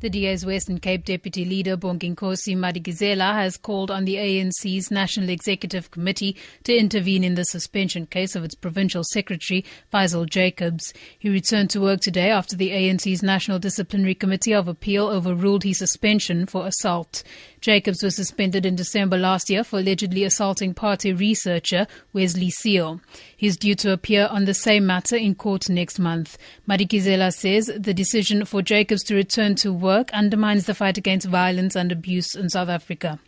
The 0.00 0.08
DA's 0.08 0.46
Western 0.46 0.78
Cape 0.78 1.04
Deputy 1.04 1.44
Leader 1.44 1.76
Bonginkosi 1.76 2.56
Madikizela 2.56 3.34
has 3.34 3.56
called 3.56 3.90
on 3.90 4.04
the 4.04 4.14
ANC's 4.14 4.92
National 4.92 5.28
Executive 5.28 5.90
Committee 5.90 6.36
to 6.62 6.72
intervene 6.72 7.24
in 7.24 7.34
the 7.34 7.44
suspension 7.44 8.06
case 8.06 8.36
of 8.36 8.44
its 8.44 8.54
provincial 8.54 9.02
secretary 9.02 9.64
Faizel 9.92 10.30
Jacobs. 10.30 10.94
He 11.18 11.28
returned 11.28 11.70
to 11.70 11.80
work 11.80 12.00
today 12.00 12.30
after 12.30 12.54
the 12.54 12.70
ANC's 12.70 13.24
National 13.24 13.58
Disciplinary 13.58 14.14
Committee 14.14 14.54
of 14.54 14.68
Appeal 14.68 15.08
overruled 15.08 15.64
his 15.64 15.78
suspension 15.78 16.46
for 16.46 16.68
assault. 16.68 17.24
Jacobs 17.60 18.00
was 18.04 18.14
suspended 18.14 18.64
in 18.64 18.76
December 18.76 19.18
last 19.18 19.50
year 19.50 19.64
for 19.64 19.80
allegedly 19.80 20.22
assaulting 20.22 20.74
party 20.74 21.12
researcher 21.12 21.88
Wesley 22.12 22.50
Seal. 22.50 23.00
He 23.36 23.48
is 23.48 23.56
due 23.56 23.74
to 23.74 23.92
appear 23.92 24.28
on 24.30 24.44
the 24.44 24.54
same 24.54 24.86
matter 24.86 25.16
in 25.16 25.34
court 25.34 25.68
next 25.68 25.98
month. 25.98 26.38
Madikizela 26.68 27.34
says 27.34 27.68
the 27.76 27.92
decision 27.92 28.44
for 28.44 28.62
Jacobs 28.62 29.02
to 29.04 29.16
return 29.16 29.56
to 29.56 29.72
work 29.72 29.87
work 29.88 30.12
undermines 30.12 30.66
the 30.66 30.74
fight 30.74 30.98
against 30.98 31.26
violence 31.26 31.74
and 31.74 31.90
abuse 31.90 32.34
in 32.34 32.50
South 32.50 32.68
Africa. 32.68 33.18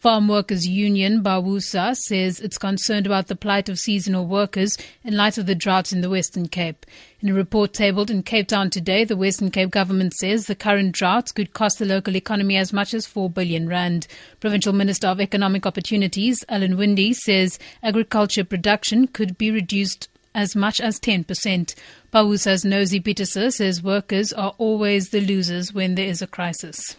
Farm 0.00 0.28
Workers 0.28 0.66
Union 0.66 1.22
Bawusa 1.22 1.96
says 1.96 2.40
it's 2.40 2.58
concerned 2.58 3.06
about 3.06 3.28
the 3.28 3.36
plight 3.36 3.70
of 3.70 3.78
seasonal 3.78 4.26
workers 4.26 4.76
in 5.02 5.16
light 5.16 5.38
of 5.38 5.46
the 5.46 5.54
drought 5.54 5.90
in 5.90 6.02
the 6.02 6.10
Western 6.10 6.46
Cape. 6.48 6.84
In 7.20 7.30
a 7.30 7.32
report 7.32 7.72
tabled 7.72 8.10
in 8.10 8.22
Cape 8.22 8.48
Town 8.48 8.68
today, 8.68 9.04
the 9.04 9.16
Western 9.16 9.50
Cape 9.50 9.70
government 9.70 10.12
says 10.12 10.46
the 10.46 10.54
current 10.54 10.92
drought 10.92 11.32
could 11.34 11.54
cost 11.54 11.78
the 11.78 11.86
local 11.86 12.16
economy 12.16 12.58
as 12.58 12.72
much 12.72 12.92
as 12.92 13.06
4 13.06 13.30
billion 13.30 13.66
rand. 13.66 14.06
Provincial 14.40 14.74
Minister 14.74 15.06
of 15.06 15.20
Economic 15.20 15.64
Opportunities, 15.64 16.44
Alan 16.50 16.76
Winde, 16.76 17.14
says 17.14 17.58
agriculture 17.82 18.44
production 18.44 19.06
could 19.06 19.38
be 19.38 19.50
reduced 19.50 20.08
as 20.34 20.56
much 20.56 20.80
as 20.80 20.98
10%. 21.00 21.74
Bawusa's 22.12 22.64
Nosey 22.64 23.00
Pieterse 23.00 23.52
says 23.52 23.82
workers 23.82 24.32
are 24.32 24.54
always 24.58 25.10
the 25.10 25.20
losers 25.20 25.72
when 25.72 25.94
there 25.94 26.06
is 26.06 26.22
a 26.22 26.26
crisis. 26.26 26.96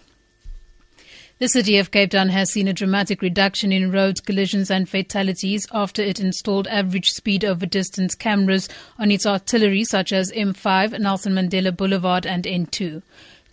The 1.40 1.50
city 1.50 1.78
of 1.78 1.92
Cape 1.92 2.12
Town 2.12 2.30
has 2.30 2.52
seen 2.52 2.68
a 2.68 2.74
dramatic 2.74 3.22
reduction 3.22 3.72
in 3.72 3.92
road 3.92 4.24
collisions 4.26 4.72
and 4.72 4.88
fatalities 4.88 5.68
after 5.74 6.02
it 6.02 6.20
installed 6.20 6.68
average 6.68 7.10
speed 7.10 7.44
over 7.44 7.66
distance 7.66 8.16
cameras 8.16 8.70
on 8.98 9.12
its 9.12 9.26
artillery 9.26 9.84
such 9.84 10.14
as 10.14 10.32
M5, 10.32 11.00
Nelson 11.00 11.34
Mandela 11.34 11.76
Boulevard 11.76 12.26
and 12.26 12.46
N2. 12.46 13.02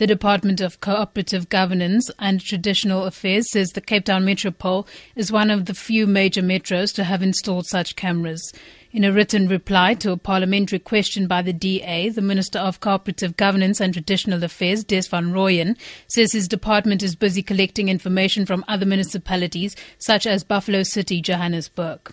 The 0.00 0.06
Department 0.06 0.62
of 0.62 0.80
Cooperative 0.80 1.50
Governance 1.50 2.10
and 2.18 2.40
Traditional 2.40 3.04
Affairs 3.04 3.50
says 3.50 3.68
the 3.68 3.82
Cape 3.82 4.06
Town 4.06 4.24
Metropole 4.24 4.88
is 5.14 5.30
one 5.30 5.50
of 5.50 5.66
the 5.66 5.74
few 5.74 6.06
major 6.06 6.40
metros 6.40 6.94
to 6.94 7.04
have 7.04 7.22
installed 7.22 7.66
such 7.66 7.96
cameras. 7.96 8.50
In 8.92 9.04
a 9.04 9.12
written 9.12 9.46
reply 9.46 9.92
to 9.96 10.12
a 10.12 10.16
parliamentary 10.16 10.78
question 10.78 11.26
by 11.26 11.42
the 11.42 11.52
DA, 11.52 12.08
the 12.08 12.22
Minister 12.22 12.58
of 12.58 12.80
Cooperative 12.80 13.36
Governance 13.36 13.78
and 13.78 13.92
Traditional 13.92 14.42
Affairs, 14.42 14.84
Des 14.84 15.02
van 15.02 15.32
Rooyen, 15.32 15.76
says 16.08 16.32
his 16.32 16.48
department 16.48 17.02
is 17.02 17.14
busy 17.14 17.42
collecting 17.42 17.90
information 17.90 18.46
from 18.46 18.64
other 18.68 18.86
municipalities 18.86 19.76
such 19.98 20.26
as 20.26 20.44
Buffalo 20.44 20.82
City, 20.82 21.20
Johannesburg. 21.20 22.10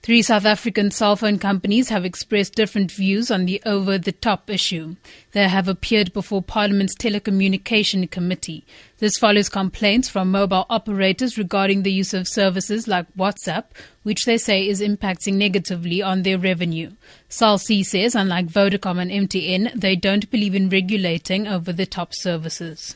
Three 0.00 0.22
South 0.22 0.46
African 0.46 0.90
cell 0.90 1.16
phone 1.16 1.38
companies 1.38 1.90
have 1.90 2.04
expressed 2.04 2.54
different 2.54 2.90
views 2.90 3.30
on 3.30 3.44
the 3.44 3.60
over 3.66 3.98
the 3.98 4.12
top 4.12 4.48
issue. 4.48 4.96
They 5.32 5.48
have 5.48 5.68
appeared 5.68 6.12
before 6.12 6.40
Parliament's 6.40 6.96
Telecommunication 6.96 8.10
Committee. 8.10 8.64
This 8.98 9.18
follows 9.18 9.48
complaints 9.48 10.08
from 10.08 10.30
mobile 10.30 10.66
operators 10.70 11.36
regarding 11.36 11.82
the 11.82 11.92
use 11.92 12.14
of 12.14 12.28
services 12.28 12.88
like 12.88 13.12
WhatsApp, 13.16 13.64
which 14.04 14.24
they 14.24 14.38
say 14.38 14.66
is 14.66 14.80
impacting 14.80 15.34
negatively 15.34 16.00
on 16.00 16.22
their 16.22 16.38
revenue. 16.38 16.92
Cell 17.28 17.58
C 17.58 17.82
says, 17.82 18.14
unlike 18.14 18.46
Vodacom 18.46 19.02
and 19.02 19.28
MTN, 19.28 19.78
they 19.78 19.96
don't 19.96 20.30
believe 20.30 20.54
in 20.54 20.70
regulating 20.70 21.46
over 21.46 21.72
the 21.72 21.86
top 21.86 22.14
services. 22.14 22.94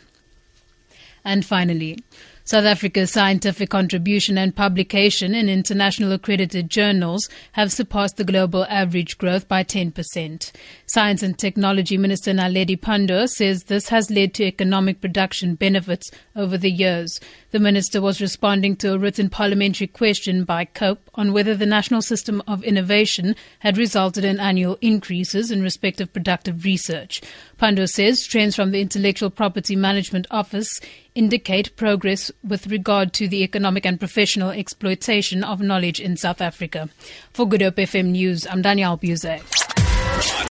And 1.24 1.45
finally, 1.45 1.98
South 2.45 2.64
Africa's 2.64 3.13
scientific 3.13 3.70
contribution 3.70 4.36
and 4.36 4.55
publication 4.55 5.33
in 5.35 5.48
international 5.48 6.13
accredited 6.13 6.69
journals 6.69 7.29
have 7.53 7.70
surpassed 7.70 8.17
the 8.17 8.25
global 8.25 8.64
average 8.64 9.17
growth 9.17 9.47
by 9.47 9.63
10%. 9.63 10.51
Science 10.86 11.23
and 11.23 11.39
Technology 11.39 11.97
Minister 11.97 12.33
Naledi 12.33 12.77
Pandor 12.77 13.29
says 13.29 13.64
this 13.64 13.91
has 13.91 14.11
led 14.11 14.35
to 14.35 14.45
economic 14.45 15.01
production 15.01 15.55
benefits 15.55 16.11
over 16.35 16.58
the 16.58 16.70
years. 16.70 17.20
The 17.53 17.61
minister 17.61 18.01
was 18.01 18.20
responding 18.20 18.74
to 18.77 18.95
a 18.95 18.98
written 18.98 19.30
parliamentary 19.30 19.86
question 19.86 20.42
by 20.45 20.64
COPE 20.64 21.11
on 21.14 21.33
whether 21.33 21.55
the 21.55 21.67
National 21.67 22.03
System 22.03 22.42
of 22.48 22.64
Innovation 22.64 23.36
had 23.61 23.79
resulted 23.79 24.24
in 24.24 24.41
annual 24.41 24.79
increases 24.80 25.51
in 25.51 25.63
respect 25.63 26.01
of 26.01 26.13
productive 26.13 26.64
research. 26.64 27.20
Pandor 27.61 27.89
says 27.89 28.27
trends 28.27 28.57
from 28.57 28.73
the 28.73 28.80
Intellectual 28.80 29.30
Property 29.30 29.77
Management 29.77 30.27
Office 30.30 30.80
indicate 31.14 31.77
progress 31.77 32.32
with 32.43 32.67
regard 32.67 33.13
to 33.15 33.29
the 33.29 33.43
economic 33.43 33.87
and 33.87 33.98
professional 33.98 34.51
exploitation 34.51 35.45
of 35.45 35.61
knowledge 35.61 36.01
in 36.01 36.17
South 36.17 36.41
Africa. 36.41 36.89
For 37.33 37.48
Good 37.48 37.63
Hope 37.63 37.77
FM 37.77 38.07
News, 38.07 38.47
I'm 38.47 38.63
Danielle 38.63 38.97
Buse. 38.97 39.25